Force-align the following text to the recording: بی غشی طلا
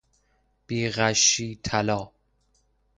بی 0.67 0.79
غشی 0.97 1.55
طلا 1.63 2.11